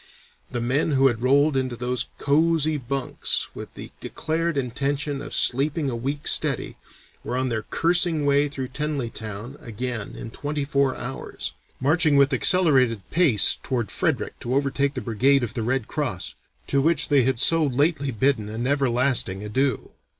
[0.49, 5.91] "The men who had rolled into those cosy bunks with the declared intention of 'sleeping
[5.91, 6.75] a week steady,'
[7.23, 13.07] were on their cursing way through Tenallytown again in twenty four hours, marching with accelerated
[13.11, 16.33] pace toward Frederick to overtake the brigade of the red cross,
[16.65, 19.91] to which they had so lately bidden an everlasting adieu.